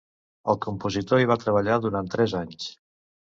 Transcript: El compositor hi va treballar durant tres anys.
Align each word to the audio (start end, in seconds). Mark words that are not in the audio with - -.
El 0.51 0.55
compositor 0.65 1.21
hi 1.23 1.27
va 1.31 1.37
treballar 1.45 1.77
durant 1.83 2.11
tres 2.17 2.33
anys. 2.43 2.65